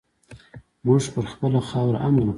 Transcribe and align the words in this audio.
مونږ 0.85 1.03
پر 1.13 1.25
خپله 1.31 1.59
خاوره 1.69 1.99
امن 2.07 2.19
غواړو 2.23 2.29